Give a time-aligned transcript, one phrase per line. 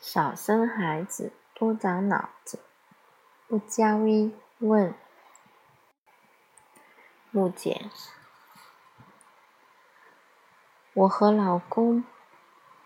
[0.00, 2.58] 少生孩子，多长脑子。
[3.46, 4.94] 不加微问。
[7.30, 7.90] 木简，
[10.94, 12.02] 我和老公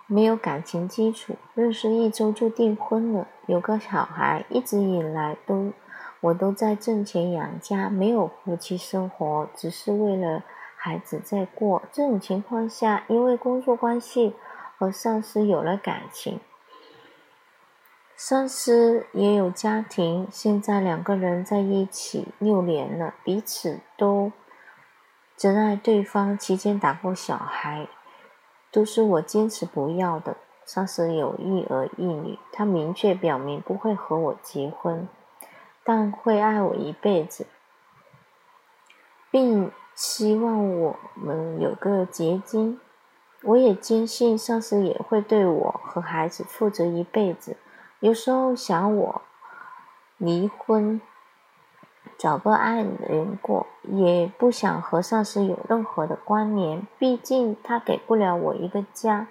[0.09, 5.73] 没有感情基础，认识一周就订婚了，有个小孩，一直以来都
[6.19, 10.43] 我都在挣钱养家，没有夫妻生活，只是为了
[10.77, 11.83] 孩子在过。
[11.93, 14.35] 这种情况下，因为工作关系
[14.77, 16.41] 和上司有了感情，
[18.17, 24.33] 上司也有家庭，现在两个人在一起六年了，彼此都。
[25.37, 27.89] 真爱对方，期间打过小孩，
[28.71, 30.37] 都是我坚持不要的。
[30.65, 35.09] 上司有一儿一女，他明确表明不会和我结婚，
[35.83, 37.49] 但会爱我一辈子，
[39.33, 42.81] 并希望我们有个结晶。
[43.43, 47.57] 我也坚信上司也会对我和孩子负责一辈子。
[48.01, 49.23] 有时候想我
[50.19, 51.01] 离婚。
[52.17, 56.87] 找个爱人过，也不想和上司有任何的关联。
[56.97, 59.27] 毕竟他给不了我一个家。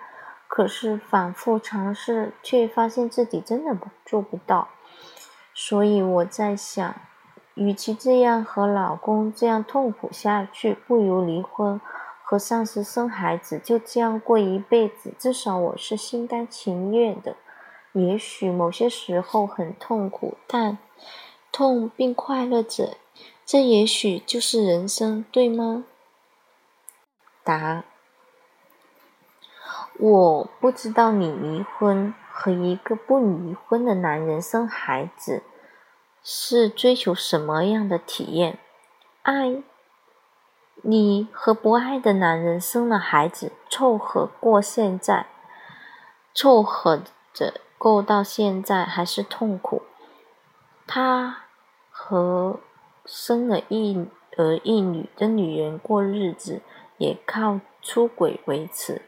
[0.47, 4.67] 可是反复尝试，却发现自己真的做不到。
[5.53, 6.93] 所以我在想，
[7.55, 11.79] 与其这样和老公这样痛苦下去，不如离婚，
[12.23, 15.13] 和上司生孩子，就这样过一辈子。
[15.17, 17.37] 至少我是心甘情愿的。
[17.93, 20.77] 也许某些时候很痛苦，但……
[21.51, 22.97] 痛并快乐着，
[23.45, 25.85] 这也许就是人生，对吗？
[27.43, 27.83] 答：
[29.99, 35.43] 我不知道你离婚和一个不离婚的男人生孩子
[36.23, 38.57] 是追求什么样的体验。
[39.21, 39.61] 爱
[40.81, 45.27] 你和不爱的男人生了孩子，凑合过现在，
[46.33, 49.81] 凑合着过到现在还是痛苦。
[50.87, 51.39] 他。
[51.95, 52.59] 和
[53.05, 56.61] 生了一儿一女的女人过日子，
[56.97, 59.03] 也靠出轨维持。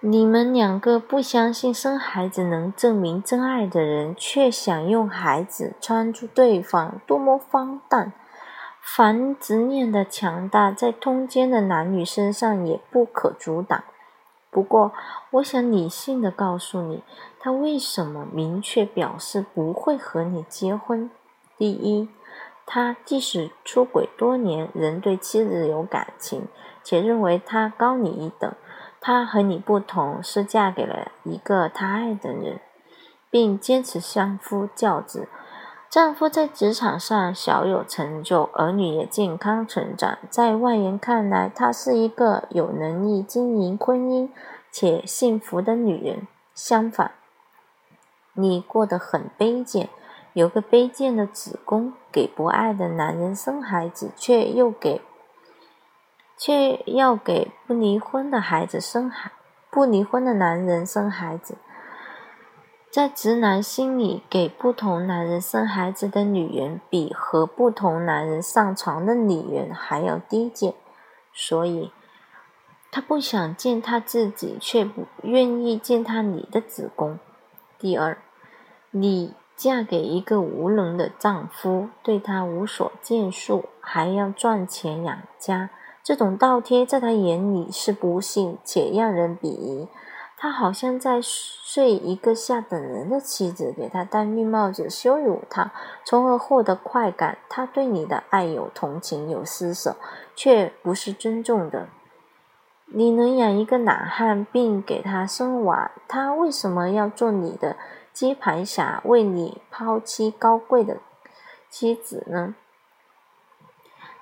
[0.00, 8.14] 你们两个不相信生孩子能证明真爱的人，却想用孩子穿住对方，多么荒诞！
[8.80, 13.84] 凡执念的强大，在通奸的男女身上也不可阻挡。
[14.50, 14.92] 不过，
[15.32, 17.02] 我想理性的告诉你，
[17.44, 21.10] 他为什么明确表示不会和你结婚。
[21.58, 22.08] 第一。
[22.64, 26.48] 他即使出轨多年，仍对妻子有感情，
[26.82, 28.50] 且认为她高你一等。
[28.98, 32.60] 她和你不同，是嫁给了一个他爱的人，
[33.28, 35.28] 并坚持相夫教子。
[35.90, 40.16] 丈夫在职场上小有成就，儿女也健康成长。
[40.30, 44.30] 在外人看来，她是一个有能力经营婚姻
[44.72, 46.26] 且幸福的女人。
[46.54, 47.10] 相反，
[48.34, 49.88] 你过得很卑贱。
[50.34, 55.00] 有个卑贱的子宫，给不爱的男人生孩子，却又给，
[56.36, 59.30] 却要给不离婚的孩子生孩，
[59.70, 61.56] 不离婚的男人生孩子，
[62.90, 70.74] 在直男心里，给不同男人生孩子的女人，比和不同男人上床的女人还要低贱，
[71.32, 71.92] 所以，
[72.90, 77.20] 他不想见他自己，却不愿意见他你的子宫。
[77.78, 78.18] 第二，
[78.90, 79.34] 你。
[79.56, 85.70] 嫁给一个无能的丈夫，对他无所建树，还要赚钱养家，
[86.02, 89.86] 这种倒贴在他眼里是不幸且让人鄙夷。
[90.36, 95.70] 他好像在睡一个下等人的妻子，给他戴绿帽子，羞辱他，
[96.04, 97.38] 从而获得快感。
[97.48, 99.94] 他对你的爱有同情有施舍，
[100.34, 101.86] 却不是尊重的。
[102.86, 107.76] 你能养一个懒汉，并给他生娃，他为什么要做你的？
[108.12, 110.98] 接盘侠为你抛弃高贵的
[111.68, 112.54] 妻子呢？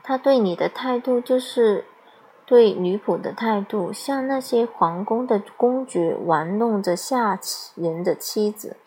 [0.03, 1.85] 他对你的态度就是
[2.47, 7.39] 对女仆的态度，像那些皇宫的公爵玩弄着下
[7.75, 8.79] 人的妻子，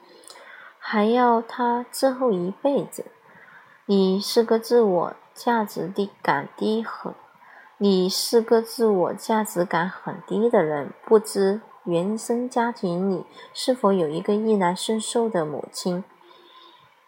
[0.80, 3.06] 还要他伺候一辈子。
[3.86, 7.14] 你是个自我价值低感低很，
[7.78, 11.62] 你是个自我价值感很低的人，不知。
[11.84, 16.04] 原生家庭里是否有一个逆来顺受的母亲？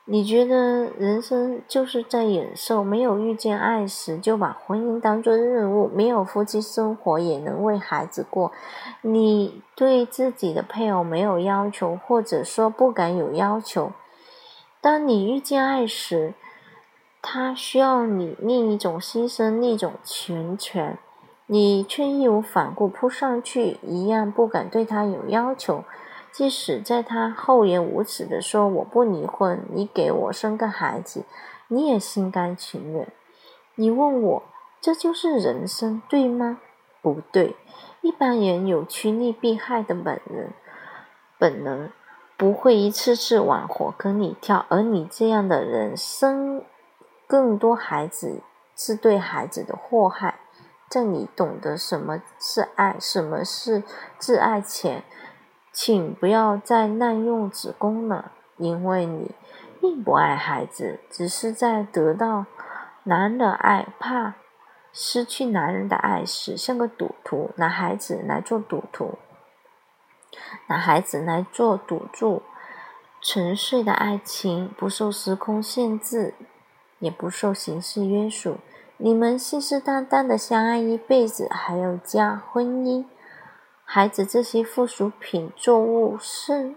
[0.06, 2.84] 你觉得人生就是在忍受？
[2.84, 8.52] 没有遇见爱时就把婚姻当作任务，没有夫妻生活也能为孩子过。
[9.02, 13.94] 你对自己的配偶没有要求，或者说不敢有要求。
[14.80, 16.36] 当你遇见爱时，
[17.30, 20.98] 他需要你另一种牺牲，另一种全权。
[21.48, 25.84] 你却义无反顾扑上去，一样不敢对他有要求。
[26.32, 31.26] 即使在他厚颜无耻的说我不离婚，你给我生个孩子，
[31.68, 33.12] 你也心甘情愿。
[33.76, 34.44] 你问我，
[34.80, 36.60] 这就是人生，对吗？
[37.02, 37.58] 不对。
[38.00, 40.48] 一般人有趋利避害的本能，
[41.38, 41.90] 本能
[42.38, 46.64] 不会一次次往火坑里跳，而你这样的人生
[47.28, 48.42] 更多孩子
[48.76, 50.40] 是对孩子的祸害。
[50.90, 53.84] 在你懂得什么是爱，什么是
[54.18, 55.04] 挚爱前，
[55.74, 59.36] 请不要再滥用子宫了，因为你
[59.82, 62.46] 并不爱孩子，只是在得到
[63.04, 64.36] 男人的爱，怕。
[64.94, 69.20] 失去男人的爱时，像个赌徒，拿孩子来做赌徒，
[70.68, 72.42] 拿孩子来做赌注。
[73.22, 76.34] 纯粹的爱情不受时空限制，
[77.00, 78.58] 也不受形式约束。
[78.98, 83.06] 你们信誓旦旦的相爱一辈子，还有家、婚姻、
[83.84, 86.76] 孩子这些附属品作物是。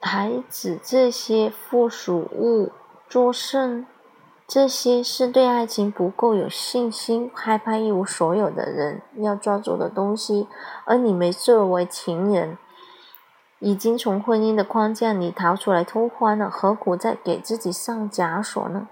[0.00, 2.72] 孩子这些附属物。
[3.08, 3.88] 作甚？
[4.46, 10.46] 这些是对爱情不够有信心、害怕一无所有的人要抓住的东西。
[10.84, 12.56] 而你们作为情人，
[13.60, 18.88] 已经从婚姻的框架里逃出来偷欢了，何苦再给自己上枷锁呢？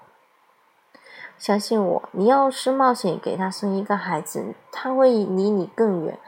[1.37, 6.19] 相信我，你要是冒险给他生一个孩子，他会离你更远。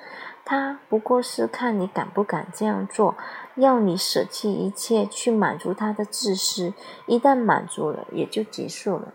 [0.44, 3.14] 他不过是看你敢不敢这样做。
[3.56, 6.72] 要你舍弃一切去满足他的自私，
[7.06, 9.12] 一旦满足了，也就结束了。